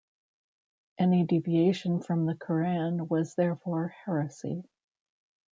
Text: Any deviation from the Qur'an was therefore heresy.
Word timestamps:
Any 0.97 1.25
deviation 1.25 2.01
from 2.01 2.25
the 2.25 2.33
Qur'an 2.33 3.07
was 3.07 3.35
therefore 3.35 3.89
heresy. 4.03 4.63